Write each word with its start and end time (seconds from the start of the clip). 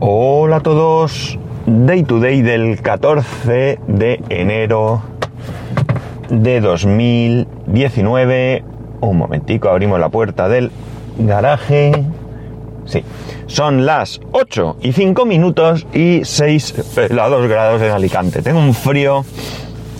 Hola 0.00 0.56
a 0.56 0.60
todos, 0.60 1.36
Day 1.66 2.04
to 2.04 2.20
Day 2.20 2.40
del 2.40 2.80
14 2.80 3.80
de 3.88 4.22
enero 4.28 5.02
de 6.28 6.60
2019. 6.60 8.62
Un 9.00 9.18
momentico, 9.18 9.68
abrimos 9.68 9.98
la 9.98 10.08
puerta 10.08 10.48
del 10.48 10.70
garaje. 11.18 11.90
Sí, 12.84 13.02
son 13.48 13.86
las 13.86 14.20
8 14.30 14.76
y 14.82 14.92
5 14.92 15.26
minutos 15.26 15.84
y 15.92 16.20
6 16.22 16.94
2 17.10 17.48
grados 17.48 17.82
en 17.82 17.90
Alicante. 17.90 18.40
Tengo 18.40 18.60
un 18.60 18.74
frío. 18.74 19.24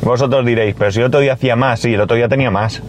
Vosotros 0.02 0.46
diréis, 0.46 0.76
pero 0.78 0.92
si 0.92 1.00
el 1.00 1.06
otro 1.06 1.18
día 1.18 1.32
hacía 1.32 1.56
más, 1.56 1.80
sí, 1.80 1.94
el 1.94 2.00
otro 2.00 2.16
día 2.16 2.28
tenía 2.28 2.52
más. 2.52 2.84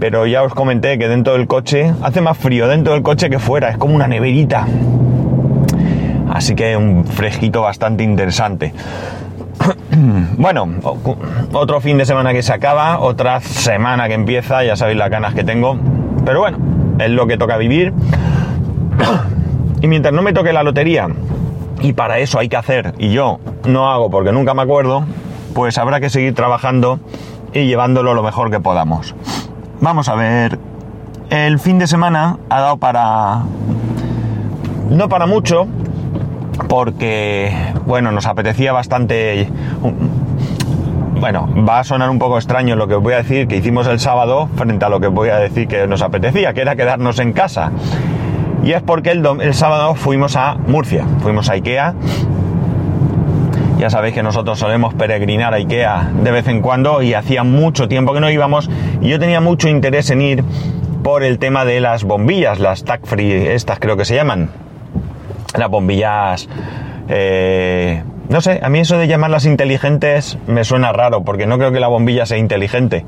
Pero 0.00 0.26
ya 0.26 0.42
os 0.42 0.52
comenté 0.52 0.98
que 0.98 1.06
dentro 1.06 1.34
del 1.34 1.46
coche 1.46 1.94
hace 2.02 2.20
más 2.20 2.36
frío 2.36 2.66
dentro 2.66 2.94
del 2.94 3.04
coche 3.04 3.30
que 3.30 3.38
fuera, 3.38 3.70
es 3.70 3.78
como 3.78 3.94
una 3.94 4.08
neverita. 4.08 4.66
Así 6.30 6.54
que 6.54 6.76
un 6.76 7.04
fresquito 7.04 7.62
bastante 7.62 8.04
interesante. 8.04 8.72
Bueno, 10.38 10.68
otro 11.52 11.80
fin 11.82 11.98
de 11.98 12.06
semana 12.06 12.32
que 12.32 12.42
se 12.42 12.52
acaba, 12.52 12.98
otra 12.98 13.40
semana 13.40 14.08
que 14.08 14.14
empieza, 14.14 14.64
ya 14.64 14.74
sabéis 14.74 14.96
las 14.96 15.10
ganas 15.10 15.34
que 15.34 15.44
tengo. 15.44 15.76
Pero 16.24 16.40
bueno, 16.40 16.58
es 16.98 17.10
lo 17.10 17.26
que 17.26 17.36
toca 17.36 17.56
vivir. 17.56 17.92
Y 19.82 19.88
mientras 19.88 20.12
no 20.12 20.20
me 20.20 20.34
toque 20.34 20.52
la 20.52 20.62
lotería, 20.62 21.08
y 21.80 21.94
para 21.94 22.18
eso 22.18 22.38
hay 22.38 22.50
que 22.50 22.56
hacer, 22.56 22.92
y 22.98 23.12
yo 23.12 23.40
no 23.64 23.90
hago 23.90 24.10
porque 24.10 24.30
nunca 24.30 24.52
me 24.52 24.60
acuerdo, 24.60 25.04
pues 25.54 25.78
habrá 25.78 26.00
que 26.00 26.10
seguir 26.10 26.34
trabajando 26.34 27.00
y 27.54 27.66
llevándolo 27.66 28.12
lo 28.12 28.22
mejor 28.22 28.50
que 28.50 28.60
podamos. 28.60 29.14
Vamos 29.80 30.10
a 30.10 30.14
ver. 30.16 30.58
El 31.30 31.58
fin 31.58 31.78
de 31.78 31.86
semana 31.86 32.38
ha 32.50 32.60
dado 32.60 32.76
para... 32.76 33.42
No 34.90 35.08
para 35.08 35.26
mucho, 35.26 35.66
porque, 36.70 37.52
bueno, 37.84 38.12
nos 38.12 38.26
apetecía 38.26 38.72
bastante... 38.72 39.48
Bueno, 41.18 41.48
va 41.68 41.80
a 41.80 41.84
sonar 41.84 42.08
un 42.08 42.20
poco 42.20 42.38
extraño 42.38 42.76
lo 42.76 42.86
que 42.86 42.94
os 42.94 43.02
voy 43.02 43.12
a 43.12 43.16
decir 43.16 43.48
que 43.48 43.56
hicimos 43.56 43.88
el 43.88 43.98
sábado 43.98 44.48
frente 44.54 44.84
a 44.84 44.88
lo 44.88 45.00
que 45.00 45.08
voy 45.08 45.30
a 45.30 45.38
decir 45.38 45.66
que 45.66 45.88
nos 45.88 46.00
apetecía, 46.00 46.54
que 46.54 46.60
era 46.60 46.76
quedarnos 46.76 47.18
en 47.18 47.32
casa. 47.32 47.72
Y 48.62 48.70
es 48.70 48.82
porque 48.82 49.10
el, 49.10 49.26
el 49.40 49.52
sábado 49.52 49.96
fuimos 49.96 50.36
a 50.36 50.54
Murcia, 50.54 51.04
fuimos 51.18 51.50
a 51.50 51.54
Ikea. 51.54 51.94
Ya 53.78 53.90
sabéis 53.90 54.14
que 54.14 54.22
nosotros 54.22 54.56
solemos 54.56 54.94
peregrinar 54.94 55.52
a 55.52 55.56
Ikea 55.56 56.12
de 56.22 56.30
vez 56.30 56.46
en 56.46 56.62
cuando 56.62 57.02
y 57.02 57.14
hacía 57.14 57.42
mucho 57.42 57.88
tiempo 57.88 58.14
que 58.14 58.20
no 58.20 58.30
íbamos 58.30 58.70
y 59.00 59.08
yo 59.08 59.18
tenía 59.18 59.40
mucho 59.40 59.68
interés 59.68 60.08
en 60.10 60.22
ir 60.22 60.44
por 61.02 61.24
el 61.24 61.40
tema 61.40 61.64
de 61.64 61.80
las 61.80 62.04
bombillas, 62.04 62.60
las 62.60 62.84
tag 62.84 63.04
free, 63.06 63.32
estas 63.32 63.80
creo 63.80 63.96
que 63.96 64.04
se 64.04 64.14
llaman 64.14 64.69
las 65.56 65.68
bombillas... 65.68 66.48
Eh, 67.08 68.02
no 68.28 68.40
sé, 68.40 68.60
a 68.62 68.68
mí 68.68 68.78
eso 68.78 68.96
de 68.96 69.08
llamarlas 69.08 69.44
inteligentes 69.44 70.38
me 70.46 70.62
suena 70.62 70.92
raro, 70.92 71.24
porque 71.24 71.46
no 71.46 71.58
creo 71.58 71.72
que 71.72 71.80
la 71.80 71.88
bombilla 71.88 72.26
sea 72.26 72.38
inteligente. 72.38 73.04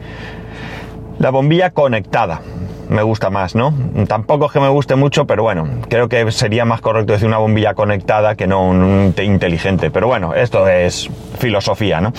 La 1.20 1.31
bombilla 1.31 1.70
conectada 1.70 2.41
me 2.89 3.03
gusta 3.03 3.31
más, 3.31 3.55
¿no? 3.55 3.73
Tampoco 4.09 4.47
es 4.47 4.53
que 4.53 4.61
me 4.61 4.69
guste 4.69 4.97
mucho, 4.97 5.27
pero 5.27 5.45
bueno, 5.45 5.69
creo 5.89 6.09
que 6.09 6.31
sería 6.33 6.65
más 6.65 6.81
correcto 6.81 7.13
decir 7.13 7.29
una 7.29 7.39
bombilla 7.39 7.75
conectada 7.75 8.35
que 8.35 8.47
no 8.47 8.69
un 8.69 9.15
inteligente. 9.17 9.91
Pero 9.91 10.09
bueno, 10.09 10.35
esto 10.35 10.67
es 10.69 11.09
filosofía, 11.39 12.01
¿no? 12.01 12.13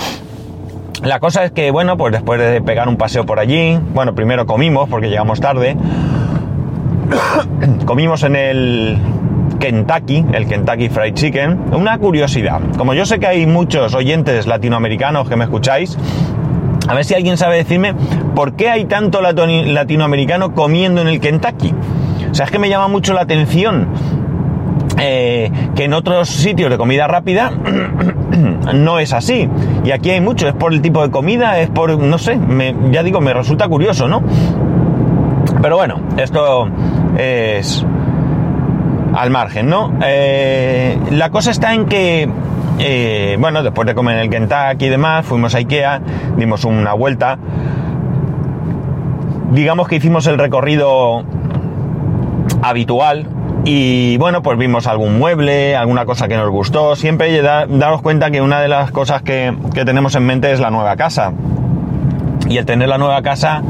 La 1.03 1.19
cosa 1.19 1.43
es 1.43 1.51
que, 1.51 1.69
bueno, 1.71 1.97
pues 1.97 2.13
después 2.13 2.39
de 2.39 2.61
pegar 2.61 2.87
un 2.87 2.95
paseo 2.95 3.25
por 3.25 3.39
allí, 3.39 3.77
bueno, 3.93 4.15
primero 4.15 4.45
comimos 4.45 4.87
porque 4.89 5.09
llegamos 5.09 5.41
tarde. 5.41 5.75
comimos 7.85 8.23
en 8.23 8.35
el 8.37 8.97
Kentucky, 9.59 10.25
el 10.33 10.47
Kentucky 10.47 10.89
Fried 10.89 11.13
Chicken. 11.13 11.73
Una 11.73 11.97
curiosidad, 11.97 12.61
como 12.77 12.93
yo 12.93 13.05
sé 13.05 13.19
que 13.19 13.27
hay 13.27 13.45
muchos 13.45 13.93
oyentes 13.93 14.47
latinoamericanos 14.47 15.27
que 15.29 15.35
me 15.35 15.45
escucháis, 15.45 15.97
a 16.87 16.93
ver 16.93 17.05
si 17.05 17.13
alguien 17.13 17.37
sabe 17.37 17.57
decirme 17.57 17.93
por 18.35 18.55
qué 18.55 18.69
hay 18.69 18.85
tanto 18.85 19.21
latinoamericano 19.21 20.53
comiendo 20.53 21.01
en 21.01 21.07
el 21.07 21.19
Kentucky. 21.19 21.73
O 22.31 22.35
sea, 22.35 22.45
es 22.45 22.51
que 22.51 22.59
me 22.59 22.69
llama 22.69 22.87
mucho 22.87 23.13
la 23.13 23.21
atención 23.21 23.87
eh, 24.99 25.51
que 25.75 25.85
en 25.85 25.93
otros 25.93 26.29
sitios 26.29 26.69
de 26.69 26.77
comida 26.77 27.07
rápida 27.07 27.51
no 28.73 28.99
es 28.99 29.13
así. 29.13 29.49
Y 29.83 29.91
aquí 29.91 30.09
hay 30.09 30.21
mucho, 30.21 30.47
es 30.47 30.53
por 30.53 30.73
el 30.73 30.81
tipo 30.81 31.01
de 31.01 31.11
comida, 31.11 31.59
es 31.59 31.69
por, 31.69 31.97
no 31.97 32.17
sé, 32.17 32.39
ya 32.91 33.03
digo, 33.03 33.21
me 33.21 33.33
resulta 33.33 33.67
curioso, 33.67 34.07
¿no? 34.07 34.23
Pero 35.61 35.77
bueno, 35.77 36.01
esto 36.17 36.67
es 37.17 37.85
al 39.13 39.29
margen, 39.29 39.67
¿no? 39.67 39.93
Eh, 40.03 40.97
la 41.11 41.29
cosa 41.29 41.51
está 41.51 41.73
en 41.73 41.85
que, 41.85 42.27
eh, 42.79 43.37
bueno, 43.39 43.63
después 43.63 43.85
de 43.87 43.95
comer 43.95 44.17
el 44.17 44.29
Kentucky 44.29 44.85
y 44.85 44.89
demás, 44.89 45.25
fuimos 45.25 45.55
a 45.55 45.59
Ikea, 45.59 46.01
dimos 46.37 46.65
una 46.65 46.93
vuelta. 46.93 47.37
Digamos 49.51 49.87
que 49.87 49.97
hicimos 49.97 50.25
el 50.27 50.37
recorrido 50.37 51.23
habitual, 52.61 53.27
y 53.65 54.17
bueno, 54.17 54.41
pues 54.41 54.57
vimos 54.57 54.87
algún 54.87 55.17
mueble, 55.17 55.75
alguna 55.77 56.05
cosa 56.05 56.27
que 56.27 56.35
nos 56.35 56.49
gustó. 56.49 56.97
Siempre 56.97 57.41
da, 57.41 57.65
daros 57.65 58.01
cuenta 58.01 58.29
que 58.29 58.41
una 58.41 58.59
de 58.59 58.67
las 58.67 58.91
cosas 58.91 59.21
que, 59.21 59.55
que, 59.73 59.85
tenemos 59.85 60.15
en 60.15 60.25
mente 60.25 60.51
es 60.51 60.59
la 60.59 60.69
nueva 60.69 60.97
casa. 60.97 61.31
Y 62.49 62.57
el 62.57 62.65
tener 62.65 62.89
la 62.89 62.97
nueva 62.97 63.21
casa 63.21 63.61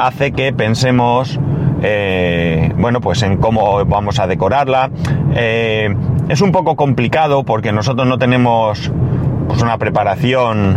hace 0.00 0.32
que 0.32 0.52
pensemos 0.52 1.38
eh, 1.82 2.72
bueno, 2.76 3.00
pues 3.00 3.22
en 3.22 3.36
cómo 3.36 3.84
vamos 3.84 4.18
a 4.18 4.26
decorarla. 4.26 4.90
Eh, 5.34 5.94
es 6.28 6.40
un 6.40 6.52
poco 6.52 6.76
complicado 6.76 7.44
porque 7.44 7.72
nosotros 7.72 8.06
no 8.06 8.18
tenemos 8.18 8.90
pues, 9.48 9.62
una 9.62 9.78
preparación 9.78 10.76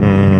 mm, 0.00 0.31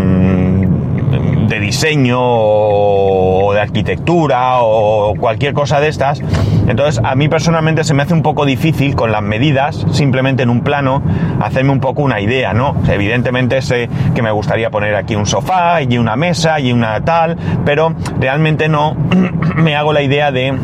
diseño 1.72 2.18
o 2.20 3.54
de 3.54 3.60
arquitectura 3.62 4.58
o 4.60 5.14
cualquier 5.18 5.54
cosa 5.54 5.80
de 5.80 5.88
estas. 5.88 6.20
Entonces, 6.68 7.00
a 7.02 7.14
mí 7.14 7.30
personalmente 7.30 7.82
se 7.82 7.94
me 7.94 8.02
hace 8.02 8.12
un 8.12 8.20
poco 8.20 8.44
difícil 8.44 8.94
con 8.94 9.10
las 9.10 9.22
medidas, 9.22 9.86
simplemente 9.90 10.42
en 10.42 10.50
un 10.50 10.60
plano, 10.60 11.02
hacerme 11.40 11.72
un 11.72 11.80
poco 11.80 12.02
una 12.02 12.20
idea, 12.20 12.52
¿no? 12.52 12.76
evidentemente 12.90 13.62
sé 13.62 13.88
que 14.14 14.20
me 14.20 14.30
gustaría 14.30 14.70
poner 14.70 14.94
aquí 14.94 15.16
un 15.16 15.24
sofá 15.24 15.80
y 15.80 15.96
una 15.96 16.14
mesa 16.14 16.60
y 16.60 16.72
una 16.72 17.02
tal, 17.06 17.38
pero 17.64 17.94
realmente 18.20 18.68
no 18.68 18.94
me 19.56 19.74
hago 19.74 19.94
la 19.94 20.02
idea 20.02 20.30
de 20.30 20.54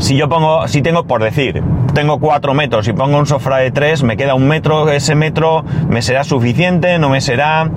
si 0.00 0.16
yo 0.16 0.28
pongo, 0.28 0.68
si 0.68 0.82
tengo, 0.82 1.04
por 1.04 1.22
decir, 1.22 1.62
tengo 1.94 2.18
cuatro 2.18 2.52
metros 2.52 2.86
y 2.88 2.92
pongo 2.92 3.16
un 3.16 3.26
sofá 3.26 3.58
de 3.58 3.70
tres, 3.70 4.02
me 4.02 4.18
queda 4.18 4.34
un 4.34 4.48
metro, 4.48 4.90
ese 4.90 5.14
metro 5.14 5.64
me 5.88 6.02
será 6.02 6.24
suficiente, 6.24 6.98
no 6.98 7.08
me 7.08 7.22
será, 7.22 7.70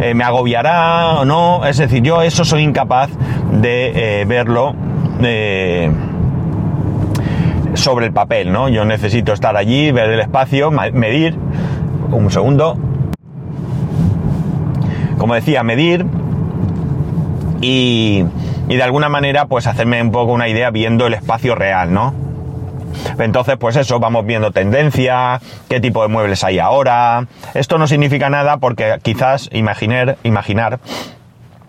eh, 0.00 0.14
me 0.14 0.24
agobiará 0.24 1.20
o 1.20 1.24
no, 1.24 1.64
es 1.66 1.78
decir, 1.78 2.02
yo 2.02 2.22
eso 2.22 2.44
soy 2.44 2.62
incapaz 2.62 3.10
de 3.52 4.20
eh, 4.20 4.24
verlo. 4.24 4.74
Eh, 5.22 5.90
sobre 7.74 8.06
el 8.06 8.12
papel, 8.12 8.52
¿no? 8.52 8.68
Yo 8.68 8.84
necesito 8.84 9.32
estar 9.32 9.56
allí, 9.56 9.92
ver 9.92 10.10
el 10.10 10.20
espacio, 10.20 10.70
medir, 10.70 11.36
un 12.10 12.30
segundo, 12.30 12.78
como 15.18 15.34
decía, 15.34 15.62
medir 15.62 16.06
y, 17.60 18.24
y 18.68 18.76
de 18.76 18.82
alguna 18.82 19.08
manera 19.08 19.46
pues 19.46 19.66
hacerme 19.66 20.00
un 20.00 20.10
poco 20.10 20.32
una 20.32 20.48
idea 20.48 20.70
viendo 20.70 21.06
el 21.06 21.14
espacio 21.14 21.54
real, 21.54 21.92
¿no? 21.92 22.25
Entonces, 23.18 23.56
pues 23.58 23.76
eso, 23.76 23.98
vamos 24.00 24.26
viendo 24.26 24.50
tendencia, 24.50 25.40
qué 25.68 25.80
tipo 25.80 26.02
de 26.02 26.08
muebles 26.08 26.44
hay 26.44 26.58
ahora. 26.58 27.26
Esto 27.54 27.78
no 27.78 27.86
significa 27.86 28.30
nada 28.30 28.58
porque 28.58 28.98
quizás 29.02 29.48
imaginar, 29.52 30.16
imaginar 30.22 30.80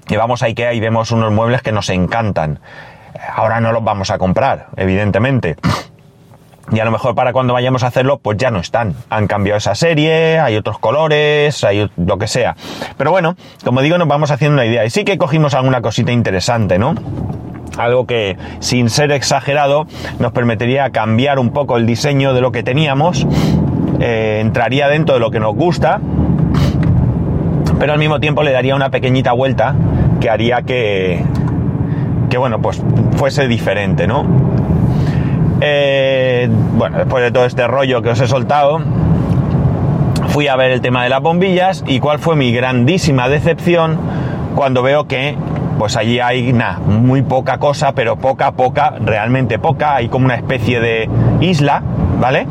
que 0.05 0.17
vamos 0.17 0.43
a 0.43 0.47
IKEA 0.47 0.73
y 0.73 0.79
vemos 0.79 1.11
unos 1.11 1.31
muebles 1.31 1.61
que 1.61 1.71
nos 1.71 1.89
encantan. 1.89 2.59
Ahora 3.35 3.59
no 3.59 3.71
los 3.71 3.83
vamos 3.83 4.11
a 4.11 4.17
comprar, 4.17 4.67
evidentemente 4.77 5.57
y 6.71 6.79
a 6.79 6.85
lo 6.85 6.91
mejor 6.91 7.15
para 7.15 7.31
cuando 7.31 7.53
vayamos 7.53 7.83
a 7.83 7.88
hacerlo, 7.88 8.19
pues 8.19 8.38
ya 8.38 8.51
no 8.51 8.59
están. 8.59 8.95
Han 9.09 9.27
cambiado 9.27 9.57
esa 9.57 9.73
serie, 9.75 10.39
hay 10.39 10.57
otros 10.57 10.80
colores, 10.80 11.63
hay 11.63 11.89
lo 11.95 12.18
que 12.18 12.27
sea. 12.27 12.56
Pero 12.97 13.12
bueno, 13.12 13.35
como 13.63 13.81
digo, 13.81 13.97
nos 13.97 14.07
vamos 14.07 14.31
haciendo 14.31 14.56
una 14.56 14.65
idea. 14.65 14.83
Y 14.83 14.89
sí 14.89 15.06
que 15.06 15.18
cogimos 15.18 15.53
alguna 15.53 15.81
cosita 15.81 16.12
interesante, 16.12 16.77
¿no? 16.77 16.95
Algo 17.77 18.06
que, 18.06 18.38
sin 18.59 18.89
ser 18.89 19.12
exagerado, 19.12 19.88
nos 20.19 20.31
permitiría 20.31 20.89
cambiar 20.89 21.39
un 21.39 21.51
poco 21.51 21.77
el 21.77 21.85
diseño 21.85 22.33
de 22.33 22.41
lo 22.41 22.51
que 22.51 22.63
teníamos. 22.63 23.27
Eh, 24.00 24.39
entraría 24.41 24.88
dentro 24.88 25.15
de 25.15 25.19
lo 25.19 25.31
que 25.31 25.39
nos 25.39 25.56
gusta. 25.56 26.00
Pero 27.79 27.94
al 27.94 28.00
mismo 28.00 28.19
tiempo 28.19 28.44
le 28.44 28.51
daría 28.51 28.75
una 28.75 28.89
pequeñita 28.89 29.33
vuelta 29.33 29.75
que 30.19 30.29
haría 30.29 30.63
que, 30.63 31.24
que 32.29 32.38
bueno, 32.38 32.59
pues 32.59 32.81
fuese 33.18 33.47
diferente, 33.47 34.07
¿no? 34.07 34.25
Eh, 35.62 36.50
bueno, 36.73 36.97
después 36.97 37.23
de 37.23 37.31
todo 37.31 37.45
este 37.45 37.68
rollo 37.68 38.01
que 38.01 38.09
os 38.09 38.19
he 38.19 38.27
soltado, 38.27 38.80
fui 40.30 40.47
a 40.47 40.56
ver 40.56 40.71
el 40.71 40.81
tema 40.81 41.03
de 41.03 41.09
las 41.09 41.21
bombillas 41.21 41.83
y 41.88 42.00
cuál 42.00 42.19
fue 42.19 42.35
mi 42.35 42.51
grandísima 42.51 43.30
decepción 43.30 43.97
cuando 44.56 44.83
veo 44.83 45.07
que 45.07 45.35
pues 45.77 45.95
allí 45.95 46.19
hay 46.19 46.53
nada, 46.53 46.79
muy 46.79 47.21
poca 47.21 47.57
cosa, 47.57 47.94
pero 47.94 48.18
poca, 48.18 48.51
poca, 48.51 48.95
realmente 49.00 49.59
poca, 49.59 49.95
hay 49.95 50.09
como 50.09 50.25
una 50.25 50.35
especie 50.35 50.79
de 50.79 51.09
isla, 51.41 51.83
¿vale? 52.19 52.47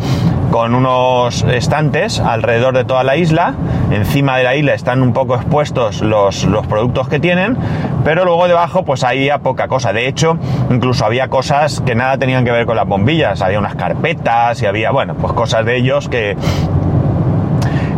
con 0.51 0.75
unos 0.75 1.43
estantes 1.43 2.21
alrededor 2.21 2.75
de 2.75 2.85
toda 2.85 3.05
la 3.05 3.17
isla. 3.17 3.55
Encima 3.91 4.39
de 4.39 4.45
la 4.45 4.57
isla 4.57 4.75
están 4.75 5.03
un 5.03 5.13
poco 5.13 5.35
expuestos 5.35 6.01
los, 6.01 6.45
los 6.45 6.67
productos 6.67 7.09
que 7.09 7.21
tienen, 7.21 7.57
pero 8.05 8.25
luego 8.25 8.49
debajo 8.49 8.85
pues 8.85 9.05
había 9.05 9.39
poca 9.39 9.69
cosa. 9.69 9.93
De 9.93 10.09
hecho, 10.09 10.39
incluso 10.71 11.05
había 11.05 11.29
cosas 11.29 11.81
que 11.81 11.95
nada 11.95 12.19
tenían 12.19 12.45
que 12.45 12.53
ver 12.53 12.67
con 12.67 12.77
las 12.77 12.87
bombillas. 12.87 13.43
Había 13.43 13.59
unas 13.59 13.75
carpetas 13.75 14.63
y 14.63 14.67
había, 14.67 14.91
bueno, 14.91 15.15
pues 15.15 15.33
cosas 15.33 15.65
de 15.67 15.77
ellos 15.77 16.09
que, 16.09 16.37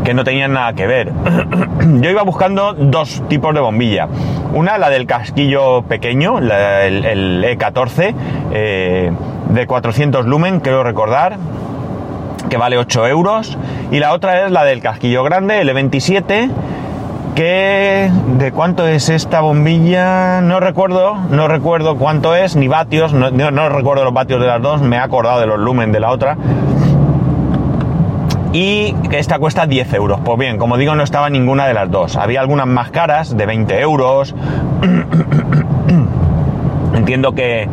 que 0.08 0.14
no 0.14 0.24
tenían 0.24 0.54
nada 0.54 0.72
que 0.72 0.86
ver. 0.86 1.12
Yo 2.00 2.08
iba 2.08 2.22
buscando 2.22 2.72
dos 2.72 3.22
tipos 3.28 3.52
de 3.52 3.60
bombilla. 3.60 4.08
Una, 4.54 4.78
la 4.78 4.88
del 4.88 5.04
casquillo 5.04 5.82
pequeño, 5.82 6.38
el, 6.38 7.44
E14, 7.44 8.14
eh, 8.50 9.12
de 9.50 9.66
400 9.66 10.24
lumen, 10.24 10.60
creo 10.60 10.82
recordar, 10.82 11.36
que 12.48 12.56
vale 12.56 12.78
8 12.78 13.06
euros. 13.06 13.58
Y 13.90 13.98
la 13.98 14.14
otra 14.14 14.46
es 14.46 14.50
la 14.50 14.64
del 14.64 14.80
casquillo 14.80 15.24
grande, 15.24 15.60
el 15.60 15.68
E27, 15.68 16.48
que... 17.34 18.10
¿De 18.38 18.52
cuánto 18.52 18.88
es 18.88 19.10
esta 19.10 19.42
bombilla? 19.42 20.40
No 20.40 20.58
recuerdo, 20.58 21.16
no 21.30 21.48
recuerdo 21.48 21.98
cuánto 21.98 22.34
es, 22.34 22.56
ni 22.56 22.66
vatios, 22.66 23.12
no, 23.12 23.30
no 23.30 23.68
recuerdo 23.68 24.04
los 24.04 24.14
vatios 24.14 24.40
de 24.40 24.46
las 24.46 24.62
dos, 24.62 24.80
me 24.80 24.96
he 24.96 25.00
acordado 25.00 25.40
de 25.40 25.46
los 25.46 25.58
lumen 25.58 25.92
de 25.92 26.00
la 26.00 26.10
otra 26.12 26.38
y 28.52 28.94
esta 29.12 29.38
cuesta 29.38 29.66
10 29.66 29.92
euros. 29.94 30.20
Pues 30.24 30.38
bien, 30.38 30.58
como 30.58 30.76
digo, 30.76 30.94
no 30.94 31.02
estaba 31.02 31.30
ninguna 31.30 31.66
de 31.66 31.74
las 31.74 31.90
dos. 31.90 32.16
Había 32.16 32.40
algunas 32.40 32.66
más 32.66 32.90
caras, 32.90 33.36
de 33.36 33.46
20 33.46 33.80
euros. 33.80 34.34
Entiendo 36.94 37.34
que, 37.34 37.68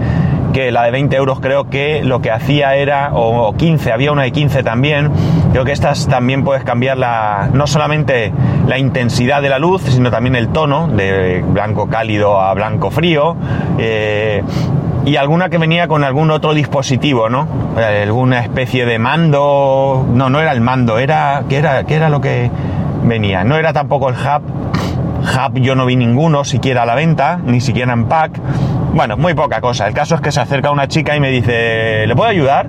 la 0.72 0.84
de 0.84 0.92
20 0.92 1.16
euros 1.18 1.40
creo 1.42 1.70
que 1.70 2.02
lo 2.04 2.22
que 2.22 2.32
hacía 2.32 2.76
era, 2.76 3.10
o 3.14 3.54
15, 3.56 3.92
había 3.92 4.12
una 4.12 4.24
de 4.24 4.32
15 4.32 4.64
también. 4.64 5.12
Creo 5.52 5.66
que 5.66 5.72
estas 5.72 6.08
también 6.08 6.44
puedes 6.44 6.64
cambiar 6.64 6.98
la, 6.98 7.50
no 7.54 7.68
solamente 7.68 8.32
la 8.68 8.78
intensidad 8.78 9.42
de 9.42 9.50
la 9.50 9.60
luz, 9.60 9.82
sino 9.84 10.12
también 10.12 10.36
el 10.36 10.50
tono, 10.50 10.88
de 10.88 11.44
blanco 11.46 11.88
cálido 11.88 12.42
a 12.42 12.54
blanco 12.54 12.92
frío. 12.92 13.36
Eh, 13.78 14.44
y 15.06 15.18
alguna 15.18 15.50
que 15.50 15.58
venía 15.60 15.88
con 15.88 16.04
algún 16.04 16.32
otro 16.32 16.54
dispositivo, 16.54 17.30
¿no? 17.30 17.48
Eh, 17.78 18.04
alguna 18.04 18.40
especie 18.40 18.86
de 18.86 18.98
mando. 18.98 20.06
No, 20.12 20.30
no 20.30 20.40
era 20.40 20.52
el 20.52 20.62
mando, 20.62 20.98
era. 20.98 21.44
¿Qué 21.48 21.58
era, 21.58 21.84
qué 21.84 21.96
era 21.96 22.10
lo 22.10 22.22
que 22.22 22.50
venía? 23.04 23.44
No 23.44 23.56
era 23.56 23.72
tampoco 23.72 24.10
el 24.10 24.16
hub. 24.16 24.42
Hub 25.26 25.60
yo 25.60 25.76
no 25.76 25.86
vi 25.86 25.96
ninguno 25.96 26.44
siquiera 26.44 26.84
a 26.84 26.86
la 26.86 26.96
venta, 26.96 27.40
ni 27.44 27.62
siquiera 27.62 27.94
en 27.94 28.06
pack. 28.06 28.40
Bueno, 28.94 29.16
muy 29.16 29.36
poca 29.36 29.62
cosa. 29.62 29.88
El 29.88 29.94
caso 29.94 30.16
es 30.16 30.22
que 30.22 30.32
se 30.32 30.42
acerca 30.42 30.72
una 30.72 30.88
chica 30.88 31.16
y 31.16 31.20
me 31.20 31.30
dice, 31.30 32.08
¿le 32.08 32.16
puedo 32.16 32.30
ayudar? 32.30 32.68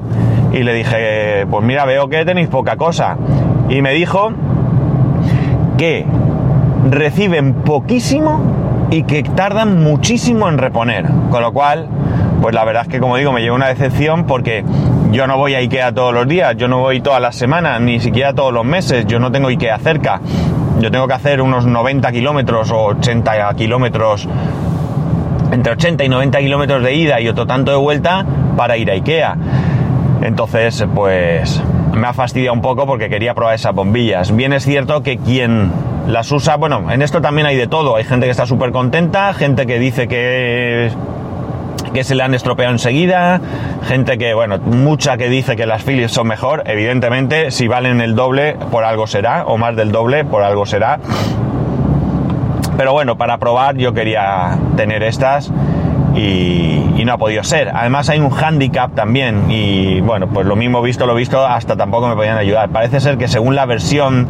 Y 0.52 0.62
le 0.62 0.74
dije, 0.74 1.46
pues 1.50 1.64
mira, 1.64 1.86
veo 1.86 2.08
que 2.08 2.24
tenéis 2.24 2.48
poca 2.48 2.76
cosa. 2.76 3.16
Y 3.68 3.80
me 3.80 3.92
dijo 3.94 4.32
que 5.78 6.04
reciben 6.90 7.54
poquísimo 7.54 8.40
y 8.90 9.04
que 9.04 9.22
tardan 9.22 9.82
muchísimo 9.82 10.48
en 10.48 10.58
reponer. 10.58 11.06
Con 11.30 11.42
lo 11.42 11.52
cual, 11.52 11.88
pues 12.40 12.54
la 12.54 12.64
verdad 12.64 12.82
es 12.82 12.88
que 12.88 13.00
como 13.00 13.16
digo, 13.16 13.32
me 13.32 13.40
lleva 13.40 13.56
una 13.56 13.68
decepción 13.68 14.24
porque 14.26 14.64
yo 15.10 15.26
no 15.26 15.36
voy 15.36 15.54
a 15.54 15.58
Ikea 15.58 15.92
todos 15.92 16.12
los 16.12 16.26
días, 16.28 16.56
yo 16.56 16.68
no 16.68 16.78
voy 16.78 17.00
todas 17.00 17.20
las 17.20 17.36
semanas, 17.36 17.80
ni 17.80 18.00
siquiera 18.00 18.32
todos 18.32 18.52
los 18.52 18.64
meses, 18.64 19.06
yo 19.06 19.18
no 19.18 19.32
tengo 19.32 19.48
Ikea 19.48 19.78
cerca. 19.78 20.20
Yo 20.78 20.90
tengo 20.90 21.08
que 21.08 21.14
hacer 21.14 21.40
unos 21.40 21.64
90 21.64 22.12
kilómetros 22.12 22.70
o 22.70 22.84
80 22.86 23.54
kilómetros, 23.54 24.28
entre 25.50 25.72
80 25.72 26.04
y 26.04 26.08
90 26.08 26.38
kilómetros 26.38 26.82
de 26.82 26.94
ida 26.94 27.20
y 27.20 27.28
otro 27.28 27.46
tanto 27.46 27.70
de 27.70 27.78
vuelta 27.78 28.26
para 28.56 28.76
ir 28.76 28.90
a 28.90 28.94
Ikea. 28.94 29.36
Entonces, 30.22 30.84
pues 30.94 31.62
me 31.94 32.06
ha 32.06 32.12
fastidiado 32.12 32.52
un 32.52 32.60
poco 32.60 32.86
porque 32.86 33.08
quería 33.08 33.32
probar 33.34 33.54
esas 33.54 33.74
bombillas. 33.74 34.34
Bien 34.36 34.52
es 34.52 34.64
cierto 34.64 35.02
que 35.02 35.16
quien 35.16 35.72
las 36.06 36.30
usa, 36.30 36.56
bueno, 36.56 36.90
en 36.90 37.00
esto 37.00 37.20
también 37.20 37.46
hay 37.46 37.56
de 37.56 37.66
todo. 37.66 37.96
Hay 37.96 38.04
gente 38.04 38.26
que 38.26 38.30
está 38.30 38.44
súper 38.44 38.70
contenta, 38.70 39.32
gente 39.32 39.66
que 39.66 39.78
dice 39.78 40.06
que 40.08 40.90
que 41.96 42.04
se 42.04 42.14
le 42.14 42.22
han 42.22 42.34
estropeado 42.34 42.72
enseguida, 42.72 43.40
gente 43.88 44.18
que, 44.18 44.34
bueno, 44.34 44.58
mucha 44.58 45.16
que 45.16 45.30
dice 45.30 45.56
que 45.56 45.64
las 45.64 45.82
Philips 45.82 46.12
son 46.12 46.26
mejor, 46.26 46.62
evidentemente, 46.66 47.50
si 47.50 47.68
valen 47.68 48.02
el 48.02 48.14
doble, 48.14 48.54
por 48.70 48.84
algo 48.84 49.06
será, 49.06 49.46
o 49.46 49.56
más 49.56 49.76
del 49.76 49.92
doble, 49.92 50.26
por 50.26 50.42
algo 50.42 50.66
será. 50.66 51.00
Pero 52.76 52.92
bueno, 52.92 53.16
para 53.16 53.38
probar 53.38 53.78
yo 53.78 53.94
quería 53.94 54.58
tener 54.76 55.02
estas 55.02 55.50
y, 56.14 57.02
no 57.02 57.14
ha 57.14 57.16
podido 57.16 57.42
ser. 57.44 57.70
Además 57.72 58.10
hay 58.10 58.20
un 58.20 58.30
handicap 58.30 58.94
también 58.94 59.50
y 59.50 60.02
bueno, 60.02 60.26
pues 60.26 60.44
lo 60.44 60.54
mismo 60.54 60.82
visto 60.82 61.06
lo 61.06 61.14
visto, 61.14 61.46
hasta 61.46 61.76
tampoco 61.76 62.08
me 62.08 62.14
podían 62.14 62.36
ayudar. 62.36 62.68
Parece 62.68 63.00
ser 63.00 63.16
que 63.16 63.26
según 63.26 63.54
la 63.54 63.64
versión 63.64 64.26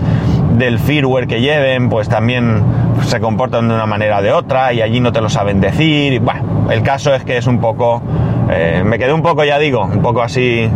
del 0.58 0.78
firmware 0.78 1.26
que 1.26 1.40
lleven, 1.40 1.88
pues 1.88 2.08
también 2.08 2.62
se 3.02 3.20
comportan 3.20 3.68
de 3.68 3.74
una 3.74 3.86
manera 3.86 4.18
o 4.18 4.22
de 4.22 4.32
otra 4.32 4.72
y 4.72 4.80
allí 4.80 5.00
no 5.00 5.12
te 5.12 5.20
lo 5.20 5.28
saben 5.28 5.60
decir. 5.60 6.20
bueno, 6.20 6.70
el 6.70 6.82
caso 6.82 7.14
es 7.14 7.24
que 7.24 7.36
es 7.36 7.46
un 7.46 7.60
poco, 7.60 8.02
eh, 8.50 8.82
me 8.84 8.98
quedé 8.98 9.12
un 9.12 9.22
poco, 9.22 9.44
ya 9.44 9.58
digo, 9.58 9.84
un 9.84 10.02
poco 10.02 10.22
así 10.22 10.68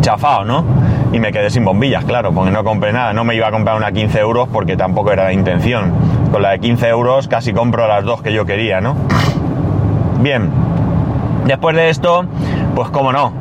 chafado, 0.00 0.44
¿no? 0.44 0.64
Y 1.12 1.20
me 1.20 1.30
quedé 1.30 1.50
sin 1.50 1.64
bombillas, 1.64 2.04
claro, 2.04 2.32
porque 2.32 2.50
no 2.50 2.64
compré 2.64 2.92
nada. 2.92 3.12
No 3.12 3.24
me 3.24 3.34
iba 3.34 3.48
a 3.48 3.50
comprar 3.50 3.76
una 3.76 3.92
15 3.92 4.18
euros 4.18 4.48
porque 4.52 4.76
tampoco 4.76 5.12
era 5.12 5.24
la 5.24 5.32
intención. 5.32 5.92
Con 6.32 6.42
la 6.42 6.50
de 6.50 6.58
15 6.58 6.88
euros 6.88 7.28
casi 7.28 7.52
compro 7.52 7.86
las 7.86 8.04
dos 8.04 8.22
que 8.22 8.32
yo 8.32 8.46
quería, 8.46 8.80
¿no? 8.80 8.96
Bien, 10.20 10.50
después 11.46 11.76
de 11.76 11.90
esto, 11.90 12.24
pues 12.74 12.88
como 12.90 13.12
no, 13.12 13.32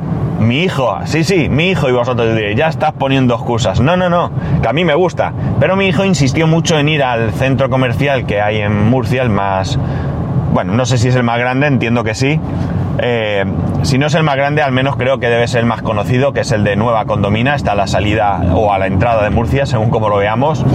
mi 0.41 0.63
hijo, 0.63 0.97
sí, 1.05 1.23
sí, 1.23 1.49
mi 1.49 1.69
hijo 1.69 1.87
y 1.87 1.91
vosotros 1.91 2.35
diréis, 2.35 2.57
ya 2.57 2.67
estás 2.67 2.93
poniendo 2.93 3.35
excusas. 3.35 3.79
No, 3.79 3.95
no, 3.95 4.09
no, 4.09 4.31
que 4.61 4.67
a 4.67 4.73
mí 4.73 4.83
me 4.83 4.95
gusta. 4.95 5.33
Pero 5.59 5.75
mi 5.75 5.87
hijo 5.87 6.03
insistió 6.03 6.47
mucho 6.47 6.77
en 6.77 6.89
ir 6.89 7.03
al 7.03 7.31
centro 7.31 7.69
comercial 7.69 8.25
que 8.25 8.41
hay 8.41 8.57
en 8.57 8.89
Murcia, 8.89 9.21
el 9.21 9.29
más... 9.29 9.79
Bueno, 10.53 10.73
no 10.73 10.85
sé 10.85 10.97
si 10.97 11.07
es 11.07 11.15
el 11.15 11.23
más 11.23 11.39
grande, 11.39 11.67
entiendo 11.67 12.03
que 12.03 12.13
sí. 12.13 12.39
Eh, 12.97 13.45
si 13.83 13.97
no 13.97 14.07
es 14.07 14.15
el 14.15 14.23
más 14.23 14.35
grande, 14.35 14.61
al 14.61 14.71
menos 14.71 14.95
creo 14.97 15.19
que 15.19 15.27
debe 15.27 15.47
ser 15.47 15.61
el 15.61 15.65
más 15.65 15.81
conocido, 15.81 16.33
que 16.33 16.41
es 16.41 16.51
el 16.51 16.63
de 16.63 16.75
Nueva 16.75 17.05
Condomina, 17.05 17.55
está 17.55 17.71
a 17.71 17.75
la 17.75 17.87
salida 17.87 18.41
o 18.53 18.73
a 18.73 18.77
la 18.79 18.87
entrada 18.87 19.23
de 19.23 19.29
Murcia, 19.29 19.65
según 19.65 19.89
como 19.89 20.09
lo 20.09 20.17
veamos. 20.17 20.65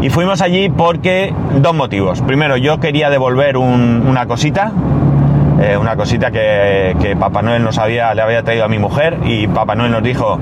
Y 0.00 0.08
fuimos 0.08 0.40
allí 0.40 0.68
porque 0.70 1.34
dos 1.56 1.74
motivos. 1.74 2.22
Primero, 2.22 2.56
yo 2.56 2.80
quería 2.80 3.10
devolver 3.10 3.56
una 3.56 4.26
cosita, 4.26 4.72
eh, 5.60 5.76
una 5.76 5.94
cosita 5.94 6.30
que, 6.30 7.16
Papá 7.18 7.42
Noel 7.42 7.62
nos 7.62 7.78
había, 7.78 8.14
le 8.14 8.22
había 8.22 8.42
traído 8.42 8.64
a 8.64 8.68
mi 8.68 8.78
mujer 8.78 9.18
y 9.24 9.46
Papá 9.46 9.74
Noel 9.74 9.92
nos 9.92 10.02
dijo, 10.02 10.38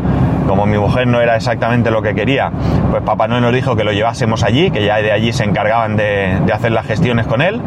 como 0.47 0.65
mi 0.67 0.79
mujer 0.79 1.07
no 1.09 1.21
era 1.21 1.35
exactamente 1.37 1.91
lo 1.91 2.03
que 2.03 2.15
quería, 2.15 2.53
pues 2.91 3.03
Papá 3.03 3.27
Noel 3.27 3.43
nos 3.43 3.53
dijo 3.53 3.75
que 3.75 3.85
lo 3.85 3.93
llevásemos 3.93 4.45
allí, 4.45 4.71
que 4.71 4.85
ya 4.85 4.99
de 4.99 5.11
allí 5.11 5.33
se 5.33 5.45
encargaban 5.45 5.97
de, 5.97 6.41
hacer 6.53 6.73
las 6.73 6.87
gestiones 6.87 7.27
con 7.27 7.43
él. 7.43 7.61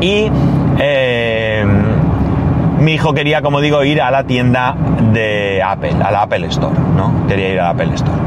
Y 0.00 0.30
eh, 0.78 1.64
mi 2.80 2.92
hijo 2.92 3.14
quería, 3.14 3.40
como 3.40 3.60
digo, 3.60 3.82
ir 3.84 4.02
a 4.02 4.10
la 4.10 4.24
tienda 4.24 4.74
de 5.12 5.62
Apple, 5.62 5.96
a 6.02 6.10
la 6.10 6.22
Apple 6.22 6.46
Store, 6.46 6.74
¿no? 6.96 7.26
Quería 7.26 7.48
ir 7.52 7.60
a 7.60 7.64
la 7.64 7.70
Apple 7.70 7.94
Store. 7.94 8.18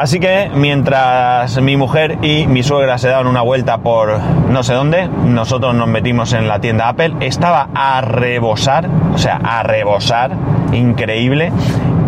Así 0.00 0.18
que 0.18 0.50
mientras 0.54 1.60
mi 1.60 1.76
mujer 1.76 2.16
y 2.22 2.46
mi 2.46 2.62
suegra 2.62 2.96
se 2.96 3.08
daban 3.08 3.26
una 3.26 3.42
vuelta 3.42 3.82
por 3.82 4.18
no 4.48 4.62
sé 4.62 4.72
dónde, 4.72 5.06
nosotros 5.08 5.74
nos 5.74 5.88
metimos 5.88 6.32
en 6.32 6.48
la 6.48 6.58
tienda 6.58 6.88
Apple. 6.88 7.16
Estaba 7.20 7.68
a 7.74 8.00
rebosar, 8.00 8.88
o 9.12 9.18
sea, 9.18 9.36
a 9.44 9.62
rebosar, 9.62 10.30
increíble. 10.72 11.52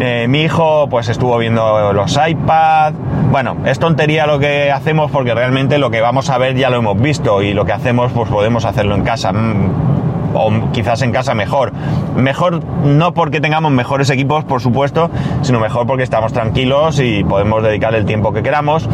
Eh, 0.00 0.24
mi 0.26 0.40
hijo 0.40 0.88
pues 0.88 1.10
estuvo 1.10 1.36
viendo 1.36 1.92
los 1.92 2.18
iPads. 2.26 2.96
Bueno, 3.30 3.58
es 3.66 3.78
tontería 3.78 4.26
lo 4.26 4.38
que 4.38 4.72
hacemos 4.72 5.10
porque 5.10 5.34
realmente 5.34 5.76
lo 5.76 5.90
que 5.90 6.00
vamos 6.00 6.30
a 6.30 6.38
ver 6.38 6.56
ya 6.56 6.70
lo 6.70 6.78
hemos 6.78 6.98
visto 6.98 7.42
y 7.42 7.52
lo 7.52 7.66
que 7.66 7.72
hacemos 7.72 8.10
pues 8.12 8.30
podemos 8.30 8.64
hacerlo 8.64 8.94
en 8.94 9.02
casa 9.02 9.34
mm, 9.34 9.91
o 10.42 10.72
quizás 10.72 11.02
en 11.02 11.12
casa 11.12 11.34
mejor. 11.34 11.72
Mejor 12.16 12.62
no 12.84 13.14
porque 13.14 13.40
tengamos 13.40 13.72
mejores 13.72 14.10
equipos, 14.10 14.44
por 14.44 14.60
supuesto, 14.60 15.10
sino 15.42 15.60
mejor 15.60 15.86
porque 15.86 16.02
estamos 16.02 16.32
tranquilos 16.32 17.00
y 17.00 17.24
podemos 17.24 17.62
dedicar 17.62 17.94
el 17.94 18.04
tiempo 18.04 18.32
que 18.32 18.42
queramos. 18.42 18.88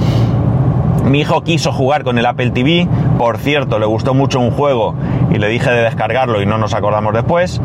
Mi 1.05 1.21
hijo 1.21 1.43
quiso 1.43 1.73
jugar 1.73 2.05
con 2.05 2.19
el 2.19 2.27
Apple 2.27 2.51
TV, 2.51 2.87
por 3.17 3.39
cierto, 3.39 3.79
le 3.79 3.87
gustó 3.87 4.13
mucho 4.13 4.41
un 4.41 4.51
juego 4.51 4.95
y 5.31 5.39
le 5.39 5.49
dije 5.49 5.71
de 5.71 5.83
descargarlo 5.83 6.43
y 6.43 6.47
no 6.47 6.59
nos 6.59 6.75
acordamos 6.75 7.15
después. 7.15 7.61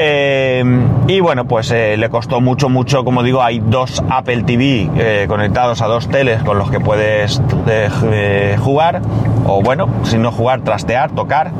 Eh, 0.00 0.62
y 1.08 1.18
bueno, 1.18 1.44
pues 1.46 1.72
eh, 1.72 1.96
le 1.96 2.08
costó 2.08 2.40
mucho, 2.40 2.68
mucho, 2.68 3.04
como 3.04 3.24
digo, 3.24 3.42
hay 3.42 3.58
dos 3.58 4.02
Apple 4.08 4.44
TV 4.44 4.88
eh, 4.96 5.26
conectados 5.28 5.82
a 5.82 5.86
dos 5.86 6.08
teles 6.08 6.40
con 6.44 6.56
los 6.56 6.70
que 6.70 6.78
puedes 6.78 7.42
jugar, 8.60 9.02
o 9.44 9.60
bueno, 9.60 9.88
si 10.04 10.16
no 10.16 10.30
jugar, 10.30 10.60
trastear, 10.60 11.10
tocar, 11.10 11.50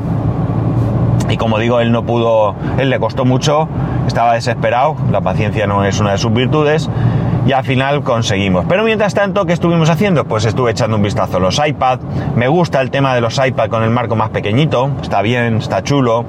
y 1.29 1.37
como 1.37 1.59
digo, 1.59 1.79
él 1.79 1.91
no 1.91 2.03
pudo, 2.03 2.55
él 2.77 2.89
le 2.89 2.99
costó 2.99 3.25
mucho, 3.25 3.67
estaba 4.07 4.33
desesperado, 4.33 4.95
la 5.11 5.21
paciencia 5.21 5.67
no 5.67 5.85
es 5.85 5.99
una 5.99 6.11
de 6.11 6.17
sus 6.17 6.33
virtudes, 6.33 6.89
y 7.45 7.51
al 7.51 7.63
final 7.63 8.03
conseguimos. 8.03 8.65
Pero 8.67 8.83
mientras 8.83 9.13
tanto, 9.13 9.45
¿qué 9.45 9.53
estuvimos 9.53 9.89
haciendo? 9.89 10.25
Pues 10.25 10.45
estuve 10.45 10.71
echando 10.71 10.97
un 10.97 11.03
vistazo 11.03 11.37
a 11.37 11.39
los 11.39 11.61
iPad, 11.65 11.99
me 12.35 12.47
gusta 12.47 12.81
el 12.81 12.91
tema 12.91 13.15
de 13.15 13.21
los 13.21 13.39
iPad 13.43 13.69
con 13.69 13.83
el 13.83 13.89
marco 13.89 14.15
más 14.15 14.29
pequeñito, 14.29 14.89
está 15.01 15.21
bien, 15.21 15.57
está 15.57 15.83
chulo. 15.83 16.25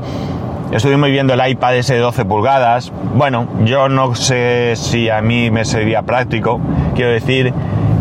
estuvimos 0.73 1.11
viendo 1.11 1.35
el 1.35 1.51
iPad 1.51 1.77
ese 1.77 1.95
de 1.95 2.01
12 2.01 2.25
pulgadas. 2.25 2.93
Bueno, 3.15 3.49
yo 3.65 3.89
no 3.89 4.15
sé 4.15 4.75
si 4.77 5.09
a 5.09 5.21
mí 5.21 5.51
me 5.51 5.65
sería 5.65 6.03
práctico. 6.03 6.61
Quiero 6.95 7.11
decir 7.11 7.53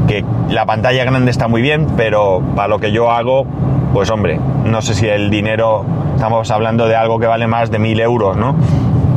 que 0.08 0.26
la 0.50 0.66
pantalla 0.66 1.04
grande 1.04 1.32
está 1.32 1.48
muy 1.48 1.62
bien, 1.62 1.88
pero 1.96 2.42
para 2.56 2.68
lo 2.68 2.80
que 2.80 2.92
yo 2.92 3.12
hago, 3.12 3.46
pues 3.94 4.10
hombre, 4.10 4.40
no 4.66 4.82
sé 4.82 4.94
si 4.94 5.08
el 5.08 5.30
dinero, 5.30 5.86
estamos 6.16 6.50
hablando 6.52 6.88
de 6.88 6.96
algo 6.96 7.20
que 7.20 7.28
vale 7.28 7.48
más 7.48 7.72
de 7.72 7.80
1000 7.80 8.00
euros, 8.02 8.38
¿no? 8.38 8.56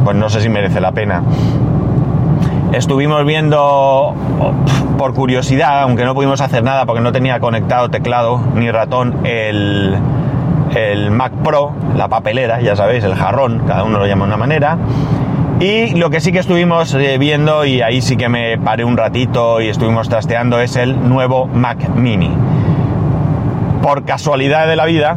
Pues 0.04 0.16
no 0.16 0.28
sé 0.28 0.40
si 0.40 0.48
merece 0.48 0.80
la 0.80 0.92
pena. 0.92 1.22
Estuvimos 2.72 3.24
viendo 3.26 4.14
por 4.96 5.14
curiosidad, 5.14 5.82
aunque 5.82 6.04
no 6.04 6.14
pudimos 6.14 6.40
hacer 6.40 6.62
nada 6.62 6.86
porque 6.86 7.02
no 7.02 7.12
tenía 7.12 7.38
conectado 7.38 7.90
teclado 7.90 8.40
ni 8.54 8.70
ratón, 8.70 9.20
el, 9.24 9.96
el 10.74 11.10
Mac 11.10 11.32
Pro, 11.44 11.72
la 11.96 12.08
papelera, 12.08 12.60
ya 12.60 12.74
sabéis, 12.74 13.04
el 13.04 13.14
jarrón, 13.14 13.62
cada 13.66 13.84
uno 13.84 13.98
lo 13.98 14.06
llama 14.06 14.24
de 14.24 14.28
una 14.28 14.36
manera. 14.38 14.78
Y 15.60 15.94
lo 15.94 16.10
que 16.10 16.20
sí 16.20 16.32
que 16.32 16.38
estuvimos 16.38 16.94
eh, 16.94 17.18
viendo, 17.18 17.64
y 17.64 17.82
ahí 17.82 18.00
sí 18.00 18.16
que 18.16 18.28
me 18.28 18.58
paré 18.58 18.84
un 18.84 18.96
ratito 18.96 19.60
y 19.60 19.68
estuvimos 19.68 20.08
trasteando, 20.08 20.58
es 20.58 20.76
el 20.76 21.08
nuevo 21.08 21.46
Mac 21.46 21.88
Mini. 21.94 22.30
Por 23.82 24.04
casualidad 24.04 24.68
de 24.68 24.76
la 24.76 24.86
vida, 24.86 25.16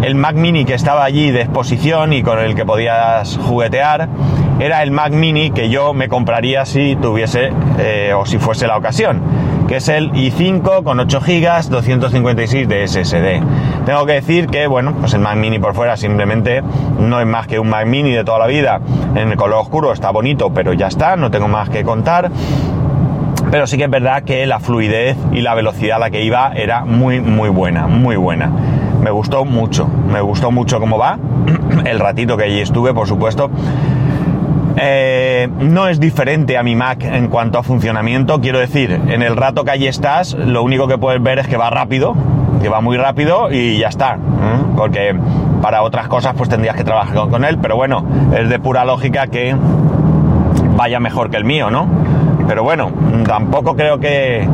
el 0.00 0.14
Mac 0.14 0.34
Mini 0.34 0.64
que 0.64 0.72
estaba 0.72 1.04
allí 1.04 1.30
de 1.30 1.42
exposición 1.42 2.14
y 2.14 2.22
con 2.22 2.38
el 2.38 2.54
que 2.54 2.64
podías 2.64 3.36
juguetear, 3.36 4.08
era 4.58 4.82
el 4.82 4.90
Mac 4.90 5.12
Mini 5.12 5.50
que 5.50 5.68
yo 5.68 5.92
me 5.92 6.08
compraría 6.08 6.64
si 6.64 6.96
tuviese 6.96 7.52
eh, 7.78 8.14
o 8.16 8.24
si 8.24 8.38
fuese 8.38 8.66
la 8.66 8.78
ocasión, 8.78 9.20
que 9.68 9.76
es 9.76 9.88
el 9.88 10.10
i5 10.12 10.84
con 10.84 11.00
8 11.00 11.20
GB, 11.20 11.68
256 11.68 12.66
de 12.66 12.88
SSD. 12.88 13.84
Tengo 13.84 14.06
que 14.06 14.14
decir 14.14 14.46
que, 14.46 14.66
bueno, 14.66 14.94
pues 14.98 15.12
el 15.12 15.20
Mac 15.20 15.36
Mini 15.36 15.58
por 15.58 15.74
fuera 15.74 15.98
simplemente 15.98 16.62
no 16.98 17.20
es 17.20 17.26
más 17.26 17.46
que 17.46 17.58
un 17.58 17.68
Mac 17.68 17.86
Mini 17.86 18.12
de 18.12 18.24
toda 18.24 18.38
la 18.38 18.46
vida. 18.46 18.80
En 19.14 19.30
el 19.30 19.36
color 19.36 19.60
oscuro 19.60 19.92
está 19.92 20.10
bonito, 20.10 20.50
pero 20.54 20.72
ya 20.72 20.86
está, 20.86 21.16
no 21.16 21.30
tengo 21.30 21.46
más 21.46 21.68
que 21.68 21.84
contar. 21.84 22.30
Pero 23.50 23.66
sí 23.66 23.76
que 23.76 23.84
es 23.84 23.90
verdad 23.90 24.22
que 24.24 24.46
la 24.46 24.58
fluidez 24.58 25.16
y 25.32 25.40
la 25.40 25.54
velocidad 25.54 25.96
a 25.96 26.00
la 26.00 26.10
que 26.10 26.22
iba 26.24 26.52
era 26.54 26.84
muy, 26.84 27.20
muy 27.20 27.48
buena, 27.48 27.86
muy 27.86 28.16
buena. 28.16 28.50
Me 29.00 29.10
gustó 29.10 29.44
mucho, 29.44 29.86
me 29.86 30.20
gustó 30.20 30.50
mucho 30.50 30.80
cómo 30.80 30.98
va. 30.98 31.18
El 31.84 32.00
ratito 32.00 32.36
que 32.36 32.44
allí 32.44 32.60
estuve, 32.60 32.92
por 32.92 33.06
supuesto. 33.06 33.50
Eh, 34.78 35.48
no 35.60 35.88
es 35.88 35.98
diferente 35.98 36.58
a 36.58 36.62
mi 36.62 36.76
Mac 36.76 37.02
en 37.04 37.28
cuanto 37.28 37.58
a 37.58 37.62
funcionamiento. 37.62 38.40
Quiero 38.40 38.58
decir, 38.58 38.90
en 39.08 39.22
el 39.22 39.34
rato 39.34 39.64
que 39.64 39.70
allí 39.70 39.86
estás, 39.86 40.34
lo 40.34 40.62
único 40.62 40.86
que 40.86 40.98
puedes 40.98 41.22
ver 41.22 41.38
es 41.38 41.48
que 41.48 41.56
va 41.56 41.70
rápido, 41.70 42.14
que 42.60 42.68
va 42.68 42.82
muy 42.82 42.98
rápido 42.98 43.50
y 43.50 43.78
ya 43.78 43.88
está. 43.88 44.16
¿eh? 44.16 44.18
Porque 44.76 45.16
para 45.62 45.82
otras 45.82 46.08
cosas 46.08 46.34
pues 46.36 46.50
tendrías 46.50 46.76
que 46.76 46.84
trabajar 46.84 47.28
con 47.30 47.44
él, 47.44 47.58
pero 47.60 47.76
bueno, 47.76 48.04
es 48.36 48.50
de 48.50 48.58
pura 48.58 48.84
lógica 48.84 49.28
que 49.28 49.56
vaya 50.76 51.00
mejor 51.00 51.30
que 51.30 51.38
el 51.38 51.44
mío, 51.44 51.70
¿no? 51.70 51.88
Pero 52.46 52.62
bueno, 52.62 52.90
tampoco 53.24 53.74
creo 53.74 53.98
que 53.98 54.48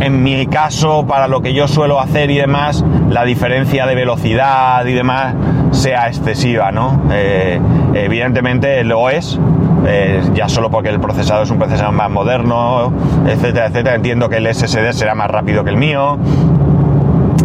en 0.00 0.22
mi 0.22 0.46
caso, 0.46 1.06
para 1.06 1.26
lo 1.26 1.40
que 1.40 1.54
yo 1.54 1.68
suelo 1.68 2.00
hacer 2.00 2.30
y 2.30 2.36
demás, 2.36 2.84
la 3.08 3.24
diferencia 3.24 3.86
de 3.86 3.94
velocidad 3.94 4.84
y 4.84 4.92
demás 4.92 5.34
sea 5.70 6.08
excesiva, 6.08 6.70
¿no? 6.70 7.02
Eh, 7.10 7.60
evidentemente 7.94 8.84
lo 8.84 9.10
es, 9.10 9.38
eh, 9.86 10.22
ya 10.34 10.48
solo 10.48 10.70
porque 10.70 10.90
el 10.90 11.00
procesador 11.00 11.44
es 11.44 11.50
un 11.50 11.58
procesador 11.58 11.92
más 11.92 12.10
moderno, 12.10 12.92
etcétera, 13.26 13.66
etcétera. 13.66 13.96
Entiendo 13.96 14.28
que 14.28 14.36
el 14.36 14.46
SSD 14.46 14.92
será 14.92 15.14
más 15.14 15.30
rápido 15.30 15.64
que 15.64 15.70
el 15.70 15.76
mío, 15.76 16.18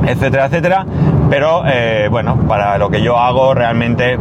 etcétera, 0.06 0.46
etcétera. 0.46 0.86
Pero 1.30 1.64
eh, 1.66 2.10
bueno, 2.12 2.36
para 2.48 2.78
lo 2.78 2.90
que 2.90 3.02
yo 3.02 3.18
hago 3.18 3.54
realmente, 3.54 4.18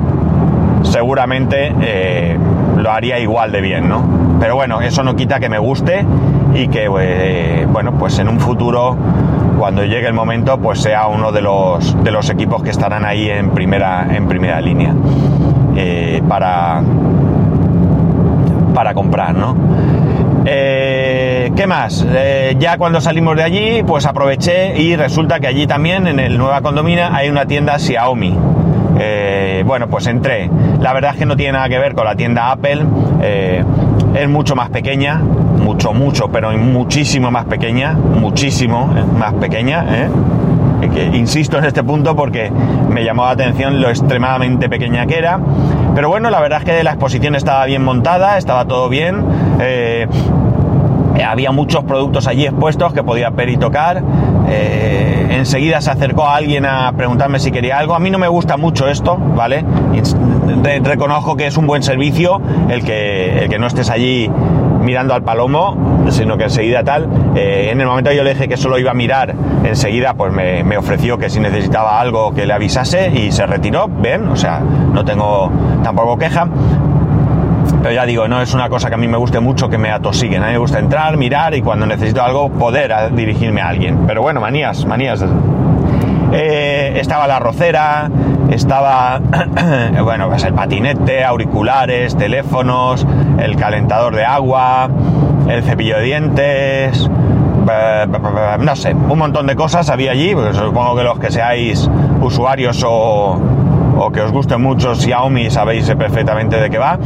seguramente 0.83 1.75
lo 2.77 2.91
haría 2.91 3.19
igual 3.19 3.53
de 3.53 3.61
bien, 3.61 3.89
¿no? 3.89 4.30
Pero 4.41 4.55
bueno, 4.55 4.81
eso 4.81 5.05
no 5.05 5.15
quita 5.15 5.39
que 5.39 5.51
me 5.51 5.59
guste 5.59 6.05
y 6.55 6.69
que, 6.69 6.89
eh, 7.01 7.67
bueno, 7.71 7.93
pues 7.93 8.19
en 8.19 8.29
un 8.29 8.41
futuro, 8.41 8.97
cuando 9.59 9.85
llegue 9.85 10.07
el 10.07 10.15
momento, 10.15 10.59
pues 10.59 10.81
sea 10.81 11.09
uno 11.09 11.31
de 11.31 11.43
los, 11.43 12.03
de 12.03 12.11
los 12.11 12.31
equipos 12.31 12.63
que 12.63 12.71
estarán 12.71 13.05
ahí 13.05 13.29
en 13.29 13.51
primera, 13.51 14.07
en 14.11 14.27
primera 14.27 14.63
línea 14.63 14.95
eh, 15.77 16.23
para, 16.27 16.83
para 18.75 18.95
comprar, 18.95 19.35
¿no? 19.35 19.55
Eh, 20.47 21.53
¿Qué 21.55 21.67
más? 21.67 22.07
ya 22.59 22.79
cuando 22.79 23.03
salimos 23.03 23.37
de 23.37 23.43
allí, 23.43 23.83
pues 23.83 24.07
aproveché 24.07 24.81
y 24.81 24.97
resulta 24.97 25.39
que 25.39 25.49
allí 25.49 25.67
también, 25.67 26.07
en 26.07 26.19
el 26.19 26.39
Nueva 26.39 26.63
Condomina, 26.63 27.15
hay 27.15 27.29
una 27.29 27.45
tienda 27.45 27.79
Xiaomi. 27.79 28.39
Bueno, 29.71 29.89
pues 29.89 30.07
entré. 30.07 30.51
La 30.81 30.93
verdad 30.93 31.13
es 31.13 31.19
que 31.19 31.27
no 31.27 31.37
tiene 31.37 31.53
nada 31.53 31.69
que 31.69 31.79
ver 31.79 31.95
con 31.95 32.05
la 32.05 32.17
tienda 32.17 32.51
Apple 32.51 32.85
es 34.15 34.29
mucho 34.29 34.57
más 34.57 34.71
pequeña, 34.71 35.17
mucho, 35.19 35.93
mucho, 35.93 36.29
pero 36.29 36.51
muchísimo 36.57 37.31
más 37.31 37.45
pequeña, 37.45 37.93
muchísimo 37.93 38.93
eh, 38.97 39.05
más 39.05 39.35
pequeña. 39.35 39.85
¿eh? 39.89 40.09
Que, 40.93 41.17
insisto 41.17 41.59
en 41.59 41.65
este 41.65 41.85
punto 41.85 42.17
porque 42.17 42.51
me 42.89 43.05
llamó 43.05 43.25
la 43.25 43.31
atención 43.31 43.81
lo 43.81 43.89
extremadamente 43.89 44.69
pequeña 44.69 45.07
que 45.07 45.19
era. 45.19 45.39
Pero 45.95 46.09
bueno, 46.09 46.31
la 46.31 46.41
verdad 46.41 46.61
es 46.61 46.65
que 46.65 46.83
la 46.83 46.91
exposición 46.91 47.35
estaba 47.35 47.67
bien 47.67 47.85
montada, 47.85 48.39
estaba 48.39 48.65
todo 48.65 48.89
bien. 48.89 49.25
Eh, 49.61 50.09
había 51.25 51.53
muchos 51.53 51.85
productos 51.85 52.27
allí 52.27 52.47
expuestos 52.47 52.93
que 52.93 53.03
podía 53.03 53.31
ver 53.31 53.51
y 53.51 53.57
tocar. 53.57 54.03
Eh, 54.51 55.27
enseguida 55.31 55.81
se 55.81 55.91
acercó 55.91 56.25
a 56.25 56.37
alguien 56.37 56.67
a 56.67 56.93
preguntarme 56.93 57.39
si 57.39 57.51
quería 57.51 57.79
algo. 57.79 57.95
A 57.95 58.01
mí 58.01 58.11
no 58.11 58.19
me 58.19 58.29
gusta 58.29 58.57
mucho 58.57 58.89
esto, 58.89 59.17
¿vale? 59.17 59.65
reconozco 60.83 61.37
que 61.37 61.47
es 61.47 61.57
un 61.57 61.67
buen 61.67 61.83
servicio 61.83 62.41
el 62.69 62.85
que, 62.85 63.45
el 63.45 63.49
que 63.49 63.59
no 63.59 63.67
estés 63.67 63.89
allí 63.89 64.31
mirando 64.81 65.15
al 65.15 65.23
palomo, 65.23 66.05
sino 66.11 66.37
que 66.37 66.45
enseguida 66.45 66.83
tal. 66.83 67.09
Eh, 67.37 67.69
en 67.71 67.81
el 67.81 67.87
momento 67.87 68.13
yo 68.13 68.25
le 68.25 68.31
dije 68.31 68.49
que 68.49 68.57
solo 68.57 68.79
iba 68.79 68.91
a 68.91 68.95
mirar, 68.95 69.35
enseguida 69.65 70.15
pues 70.15 70.33
me, 70.33 70.65
me, 70.65 70.77
ofreció 70.77 71.19
que 71.19 71.31
si 71.31 71.39
necesitaba 71.39 72.01
algo 72.01 72.33
que 72.33 72.47
le 72.47 72.53
avisase 72.53 73.11
y 73.11 73.31
se 73.31 73.47
retiró. 73.47 73.89
Ven, 73.89 74.29
o 74.29 74.37
sea, 74.37 74.61
no 74.61 75.05
tengo 75.05 75.51
tampoco 75.83 76.19
queja. 76.19 76.49
Pero 77.83 77.95
ya 77.95 78.05
digo, 78.05 78.29
no 78.29 78.43
es 78.43 78.53
una 78.53 78.69
cosa 78.69 78.89
que 78.89 78.95
a 78.95 78.99
mí 78.99 79.09
me 79.09 79.17
guste 79.17 79.41
mucho 79.41 79.69
que 79.69 79.79
me 79.79 79.91
atosiguen. 79.91 80.43
A 80.43 80.47
mí 80.47 80.53
me 80.53 80.59
gusta 80.59 80.79
entrar, 80.79 81.17
mirar 81.17 81.55
y 81.55 81.63
cuando 81.63 81.87
necesito 81.87 82.23
algo 82.23 82.51
poder 82.51 82.93
dirigirme 83.15 83.63
a 83.63 83.69
alguien. 83.69 84.07
Pero 84.07 84.23
bueno, 84.23 84.41
manías, 84.41 84.85
manías. 84.85 85.25
Eh, 86.33 86.93
estaba 87.01 87.27
la 87.27 87.39
rocera, 87.39 88.11
estaba, 88.51 89.21
bueno, 90.03 90.29
pues 90.29 90.45
el 90.45 90.55
patinete, 90.55 91.25
auriculares, 91.25 92.17
teléfonos, 92.17 93.07
el 93.39 93.57
calentador 93.57 94.15
de 94.15 94.25
agua, 94.25 94.89
el 95.49 95.63
cepillo 95.65 95.97
de 95.97 96.03
dientes, 96.03 97.11
no 98.61 98.77
sé, 98.77 98.95
un 98.95 99.19
montón 99.19 99.47
de 99.47 99.57
cosas 99.57 99.91
había 99.91 100.13
allí, 100.13 100.35
porque 100.35 100.55
supongo 100.55 100.97
que 100.97 101.03
los 101.03 101.19
que 101.19 101.31
seáis 101.31 101.91
usuarios 102.21 102.85
o, 102.87 103.41
o 103.99 104.11
que 104.11 104.21
os 104.21 104.33
guste 104.33 104.57
mucho 104.57 104.95
Xiaomi 104.95 105.51
sabéis 105.51 105.91
perfectamente 105.97 106.61
de 106.61 106.71
qué 106.71 106.79
va. 106.79 106.99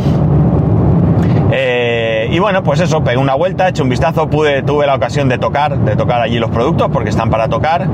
Eh, 1.56 2.30
y 2.32 2.40
bueno, 2.40 2.64
pues 2.64 2.80
eso, 2.80 3.04
pegué 3.04 3.16
una 3.16 3.34
vuelta, 3.34 3.68
eché 3.68 3.80
un 3.80 3.88
vistazo, 3.88 4.28
pude, 4.28 4.62
tuve 4.62 4.86
la 4.86 4.96
ocasión 4.96 5.28
de 5.28 5.38
tocar, 5.38 5.78
de 5.78 5.94
tocar 5.94 6.20
allí 6.20 6.40
los 6.40 6.50
productos 6.50 6.90
porque 6.92 7.10
están 7.10 7.30
para 7.30 7.46
tocar. 7.48 7.86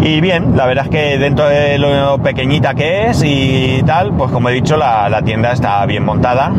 Y 0.00 0.20
bien, 0.20 0.56
la 0.56 0.66
verdad 0.66 0.86
es 0.86 0.90
que 0.90 1.18
dentro 1.18 1.46
de 1.46 1.78
lo 1.78 2.18
pequeñita 2.18 2.74
que 2.74 3.06
es 3.10 3.22
y 3.24 3.84
tal, 3.86 4.12
pues 4.14 4.32
como 4.32 4.48
he 4.48 4.54
dicho, 4.54 4.76
la, 4.76 5.22
tienda 5.24 5.52
está 5.52 5.86
bien 5.86 6.04
montada. 6.04 6.52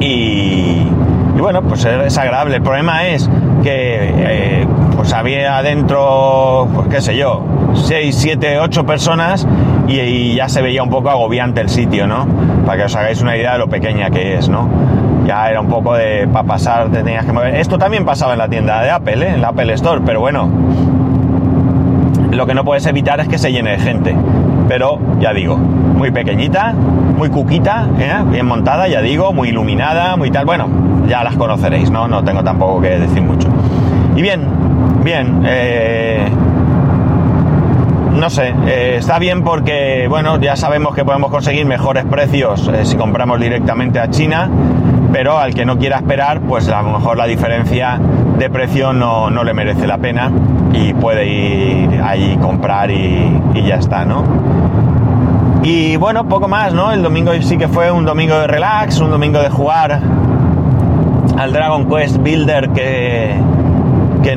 Y, 0.00 0.82
bueno, 1.38 1.62
pues 1.62 1.84
es 1.84 2.18
agradable. 2.18 2.56
El 2.56 2.62
problema 2.62 3.06
es 3.06 3.30
que 3.62 4.12
eh, 4.16 4.66
pues 4.96 5.12
había 5.12 5.58
adentro, 5.58 6.66
pues 6.74 6.88
qué 6.88 7.00
sé 7.00 7.16
yo, 7.16 7.44
6, 7.74 8.16
7, 8.18 8.58
8 8.58 8.86
personas 8.86 9.46
y, 9.88 10.34
ya 10.34 10.48
se 10.48 10.62
veía 10.62 10.82
un 10.82 10.90
poco 10.90 11.10
agobiante 11.10 11.60
el 11.60 11.68
sitio, 11.68 12.06
¿no? 12.06 12.26
Para 12.66 12.78
que 12.78 12.84
os 12.84 12.96
hagáis 12.96 13.20
una 13.22 13.36
idea 13.36 13.52
de 13.52 13.58
lo 13.58 13.68
pequeña 13.68 14.10
que 14.10 14.36
es, 14.36 14.48
¿no? 14.48 14.68
Ya 15.26 15.50
era 15.50 15.60
un 15.60 15.68
poco 15.68 15.94
de, 15.94 16.28
para 16.28 16.46
pasar 16.46 16.90
te 16.90 17.02
tenías 17.02 17.24
que 17.24 17.32
mover. 17.32 17.54
Esto 17.56 17.78
también 17.78 18.04
pasaba 18.04 18.32
en 18.32 18.38
la 18.38 18.48
tienda 18.48 18.82
de 18.82 18.90
Apple, 18.90 19.26
¿eh? 19.26 19.34
en 19.34 19.42
la 19.42 19.48
Apple 19.48 19.72
Store, 19.74 20.00
pero 20.04 20.20
bueno, 20.20 20.48
lo 22.30 22.46
que 22.46 22.54
no 22.54 22.64
puedes 22.64 22.86
evitar 22.86 23.20
es 23.20 23.28
que 23.28 23.38
se 23.38 23.52
llene 23.52 23.72
de 23.72 23.78
gente. 23.78 24.14
Pero 24.68 24.98
ya 25.18 25.32
digo, 25.32 25.56
muy 25.56 26.10
pequeñita, 26.10 26.72
muy 26.72 27.30
cuquita, 27.30 27.88
¿eh? 27.98 28.12
bien 28.30 28.46
montada, 28.46 28.88
ya 28.88 29.00
digo, 29.00 29.32
muy 29.32 29.48
iluminada, 29.48 30.16
muy 30.16 30.30
tal. 30.30 30.44
Bueno, 30.44 30.68
ya 31.08 31.24
las 31.24 31.36
conoceréis, 31.36 31.90
¿no? 31.90 32.06
No 32.06 32.22
tengo 32.22 32.44
tampoco 32.44 32.80
que 32.80 32.98
decir 32.98 33.22
mucho. 33.22 33.48
Y 34.14 34.22
bien, 34.22 34.42
bien, 35.02 35.42
eh, 35.46 36.26
no 38.18 38.30
sé, 38.30 38.52
eh, 38.66 38.96
está 38.98 39.18
bien 39.20 39.44
porque, 39.44 40.06
bueno, 40.08 40.40
ya 40.40 40.56
sabemos 40.56 40.94
que 40.94 41.04
podemos 41.04 41.30
conseguir 41.30 41.64
mejores 41.66 42.04
precios 42.04 42.68
eh, 42.68 42.84
si 42.84 42.96
compramos 42.96 43.38
directamente 43.38 44.00
a 44.00 44.10
China, 44.10 44.50
pero 45.12 45.38
al 45.38 45.54
que 45.54 45.64
no 45.64 45.78
quiera 45.78 45.98
esperar, 45.98 46.40
pues 46.40 46.68
a 46.68 46.82
lo 46.82 46.98
mejor 46.98 47.16
la 47.16 47.26
diferencia 47.26 48.00
de 48.36 48.50
precio 48.50 48.92
no, 48.92 49.30
le 49.30 49.54
merece 49.54 49.86
la 49.86 49.98
pena 49.98 50.32
y 50.72 50.94
puede 50.94 51.26
ir 51.26 52.02
ahí 52.02 52.36
comprar 52.42 52.90
y, 52.90 53.40
ya 53.64 53.76
está, 53.76 54.04
¿no? 54.04 54.24
Y 55.62 55.96
bueno, 55.96 56.28
poco 56.28 56.48
más, 56.48 56.72
¿no? 56.74 56.90
El 56.92 57.02
domingo 57.02 57.32
sí 57.40 57.56
que 57.56 57.68
fue 57.68 57.90
un 57.90 58.04
domingo 58.04 58.36
de 58.38 58.48
relax, 58.48 59.00
un 59.00 59.10
domingo 59.10 59.40
de 59.40 59.50
jugar 59.50 60.00
al 61.38 61.52
Dragon 61.52 61.88
Quest 61.88 62.16
Builder 62.18 62.70
que, 62.70 63.34
que 64.22 64.36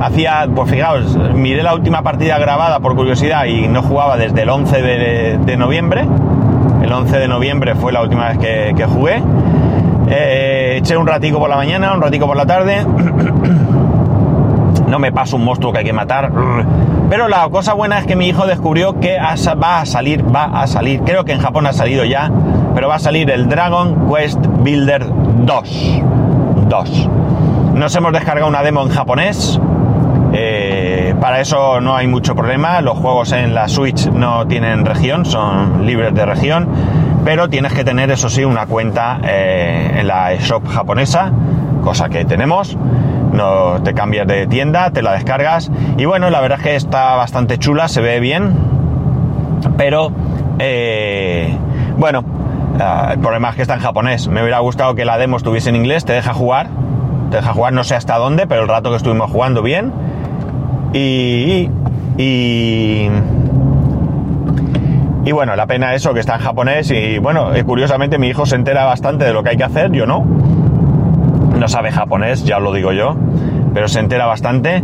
hacía, 0.00 0.48
pues 0.54 0.70
fijaos, 0.70 1.16
miré 1.34 1.62
la 1.62 1.74
última 1.74 2.02
partida 2.02 2.38
grabada 2.38 2.80
por 2.80 2.94
curiosidad 2.94 3.44
y 3.46 3.68
no 3.68 3.82
jugaba 3.82 4.16
desde 4.16 4.42
el 4.42 4.50
11 4.50 4.82
de, 4.82 5.56
noviembre. 5.56 6.06
El 6.82 6.92
11 6.92 7.18
de 7.18 7.28
noviembre 7.28 7.74
fue 7.74 7.92
la 7.92 8.02
última 8.02 8.28
vez 8.28 8.38
que, 8.38 8.86
jugué. 8.86 9.22
Eh, 10.08 10.76
eché 10.78 10.96
un 10.96 11.06
ratico 11.06 11.38
por 11.38 11.50
la 11.50 11.56
mañana, 11.56 11.92
un 11.94 12.00
ratico 12.00 12.26
por 12.26 12.36
la 12.36 12.46
tarde. 12.46 12.84
no 14.86 14.98
me 14.98 15.12
paso 15.12 15.36
un 15.36 15.44
monstruo 15.44 15.72
que 15.72 15.80
hay 15.80 15.84
que 15.84 15.92
matar. 15.92 16.30
Pero 17.08 17.28
la 17.28 17.48
cosa 17.48 17.72
buena 17.72 17.98
es 17.98 18.06
que 18.06 18.16
mi 18.16 18.26
hijo 18.28 18.46
descubrió 18.46 18.98
que 18.98 19.16
va 19.18 19.80
a 19.80 19.86
salir, 19.86 20.24
va 20.34 20.44
a 20.44 20.66
salir. 20.66 21.00
Creo 21.02 21.24
que 21.24 21.32
en 21.32 21.40
Japón 21.40 21.66
ha 21.66 21.72
salido 21.72 22.04
ya, 22.04 22.30
pero 22.74 22.88
va 22.88 22.96
a 22.96 23.00
salir 23.00 23.30
el 23.30 23.48
Dragon 23.48 24.08
Quest 24.12 24.44
Builder 24.44 25.06
2. 25.06 26.02
2. 26.68 27.10
Nos 27.74 27.94
hemos 27.94 28.12
descargado 28.12 28.48
una 28.48 28.62
demo 28.62 28.82
en 28.82 28.88
japonés. 28.88 29.60
Eh, 30.38 31.14
para 31.18 31.40
eso 31.40 31.80
no 31.80 31.96
hay 31.96 32.06
mucho 32.06 32.34
problema. 32.34 32.82
Los 32.82 32.98
juegos 32.98 33.32
en 33.32 33.54
la 33.54 33.68
Switch 33.68 34.06
no 34.08 34.46
tienen 34.46 34.84
región, 34.84 35.24
son 35.24 35.86
libres 35.86 36.14
de 36.14 36.26
región. 36.26 36.68
Pero 37.24 37.48
tienes 37.48 37.72
que 37.72 37.84
tener, 37.84 38.10
eso 38.10 38.28
sí, 38.28 38.44
una 38.44 38.66
cuenta 38.66 39.18
eh, 39.24 39.96
en 39.98 40.06
la 40.06 40.34
shop 40.34 40.68
japonesa, 40.68 41.32
cosa 41.82 42.10
que 42.10 42.24
tenemos 42.24 42.76
no 43.32 43.82
te 43.82 43.92
cambias 43.92 44.26
de 44.26 44.46
tienda, 44.46 44.90
te 44.90 45.02
la 45.02 45.12
descargas 45.12 45.70
y 45.98 46.06
bueno, 46.06 46.30
la 46.30 46.40
verdad 46.40 46.58
es 46.58 46.64
que 46.64 46.76
está 46.76 47.16
bastante 47.16 47.58
chula, 47.58 47.86
se 47.88 48.00
ve 48.00 48.18
bien, 48.18 48.54
pero 49.76 50.10
eh, 50.58 51.54
bueno, 51.98 52.24
ah, 52.80 53.10
el 53.12 53.18
problema 53.18 53.50
es 53.50 53.56
que 53.56 53.62
está 53.62 53.74
en 53.74 53.80
japonés. 53.80 54.28
Me 54.28 54.40
hubiera 54.40 54.60
gustado 54.60 54.94
que 54.94 55.04
la 55.04 55.18
demo 55.18 55.36
estuviese 55.36 55.68
en 55.68 55.76
inglés, 55.76 56.06
te 56.06 56.14
deja 56.14 56.32
jugar, 56.32 56.68
te 57.30 57.36
deja 57.36 57.52
jugar 57.52 57.74
no 57.74 57.84
sé 57.84 57.94
hasta 57.94 58.16
dónde, 58.16 58.46
pero 58.46 58.62
el 58.62 58.68
rato 58.68 58.88
que 58.90 58.96
estuvimos 58.96 59.30
jugando 59.30 59.60
bien 59.60 59.92
y 60.96 61.70
y 62.18 63.10
y 65.24 65.32
bueno, 65.32 65.56
la 65.56 65.66
pena 65.66 65.94
eso 65.94 66.14
que 66.14 66.20
está 66.20 66.36
en 66.36 66.40
japonés 66.40 66.90
y 66.90 67.18
bueno, 67.18 67.52
eh, 67.54 67.64
curiosamente 67.64 68.16
mi 68.18 68.28
hijo 68.28 68.46
se 68.46 68.54
entera 68.54 68.84
bastante 68.84 69.24
de 69.24 69.32
lo 69.32 69.42
que 69.42 69.50
hay 69.50 69.56
que 69.56 69.64
hacer, 69.64 69.90
yo 69.92 70.06
no 70.06 70.24
no 71.58 71.68
sabe 71.68 71.90
japonés, 71.90 72.44
ya 72.44 72.58
lo 72.58 72.72
digo 72.72 72.92
yo, 72.92 73.16
pero 73.74 73.88
se 73.88 74.00
entera 74.00 74.26
bastante 74.26 74.82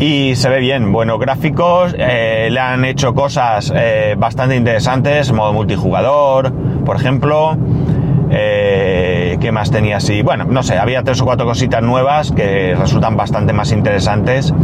y 0.00 0.34
se 0.34 0.48
ve 0.48 0.58
bien. 0.58 0.92
Buenos 0.92 1.20
gráficos, 1.20 1.94
eh, 1.96 2.48
le 2.50 2.58
han 2.58 2.84
hecho 2.84 3.14
cosas 3.14 3.72
eh, 3.74 4.16
bastante 4.18 4.56
interesantes, 4.56 5.32
modo 5.32 5.52
multijugador, 5.52 6.52
por 6.84 6.96
ejemplo. 6.96 7.56
¿Qué 8.30 9.50
más 9.52 9.70
tenía 9.70 9.96
así? 9.96 10.22
Bueno, 10.22 10.44
no 10.44 10.62
sé, 10.62 10.78
había 10.78 11.02
tres 11.02 11.20
o 11.20 11.24
cuatro 11.24 11.46
cositas 11.46 11.82
nuevas 11.82 12.30
que 12.30 12.76
resultan 12.78 13.16
bastante 13.16 13.52
más 13.52 13.72
interesantes 13.72 14.54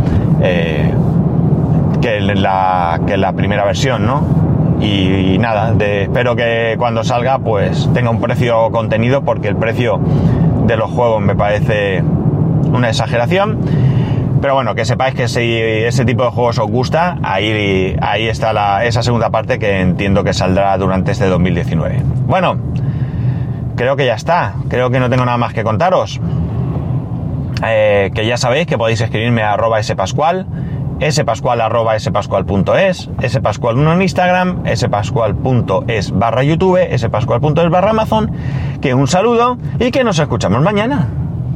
que, 2.01 2.21
la, 2.21 3.01
que 3.07 3.17
la 3.17 3.33
primera 3.33 3.65
versión, 3.65 4.07
¿no? 4.07 4.23
Y, 4.81 5.39
nada, 5.39 5.75
espero 5.79 6.37
que 6.37 6.77
cuando 6.79 7.03
salga 7.03 7.39
pues 7.39 7.89
tenga 7.95 8.11
un 8.11 8.21
precio 8.21 8.71
contenido 8.71 9.23
porque 9.23 9.49
el 9.49 9.57
precio 9.57 10.01
de 10.67 10.77
los 10.77 10.91
juegos 10.91 11.23
me 11.23 11.35
parece 11.35 12.03
una 12.73 12.89
exageración. 12.89 13.59
Pero 14.41 14.55
bueno, 14.55 14.75
que 14.75 14.85
sepáis 14.85 15.15
que 15.15 15.29
si 15.29 15.41
ese 15.41 16.05
tipo 16.05 16.25
de 16.25 16.31
juegos 16.31 16.59
os 16.59 16.71
gusta, 16.71 17.17
ahí, 17.23 17.97
ahí 18.03 18.29
está 18.29 18.53
la, 18.53 18.85
esa 18.85 19.03
segunda 19.03 19.31
parte 19.31 19.59
que 19.59 19.81
entiendo 19.81 20.25
que 20.25 20.35
saldrá 20.35 20.77
durante 20.77 21.13
este 21.13 21.27
2019. 21.27 22.03
Bueno, 22.27 22.57
creo 23.77 23.97
que 23.97 24.05
ya 24.05 24.15
está. 24.15 24.55
Creo 24.69 24.91
que 24.91 25.01
no 25.01 25.09
tengo 25.09 25.25
nada 25.25 25.39
más 25.39 25.55
que 25.55 25.65
contaros. 25.65 26.21
Eh, 27.65 28.11
que 28.15 28.27
ya 28.27 28.37
sabéis 28.37 28.67
que 28.67 28.77
podéis 28.77 29.01
escribirme 29.01 29.43
a 29.43 29.55
arroba 29.55 29.83
spascual, 29.83 30.47
spascual 31.11 31.61
arroba 31.61 31.99
spascual.es, 31.99 33.11
spascual1 33.11 33.93
en 33.95 34.03
Instagram, 34.03 34.63
spascual.es 34.75 36.11
barra 36.13 36.43
YouTube, 36.43 36.79
spascual.es 36.97 37.71
barra 37.71 37.91
Amazon. 37.91 38.31
Que 38.81 38.95
un 38.95 39.09
saludo 39.09 39.59
y 39.79 39.91
que 39.91 40.05
nos 40.05 40.19
escuchamos 40.19 40.63
mañana. 40.63 41.26